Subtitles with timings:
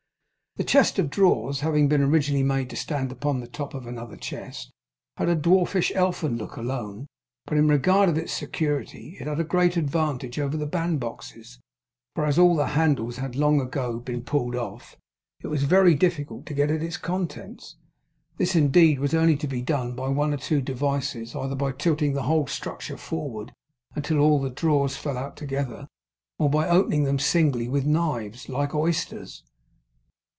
[0.57, 4.17] The chest of drawers having been originally made to stand upon the top of another
[4.17, 4.69] chest,
[5.15, 7.07] had a dwarfish, elfin look, alone;
[7.45, 11.57] but in regard of its security it had a great advantage over the bandboxes,
[12.15, 14.97] for as all the handles had been long ago pulled off,
[15.41, 17.77] it was very difficult to get at its contents.
[18.35, 22.11] This indeed was only to be done by one or two devices; either by tilting
[22.11, 23.53] the whole structure forward
[23.95, 25.87] until all the drawers fell out together,
[26.37, 29.43] or by opening them singly with knives, like oysters.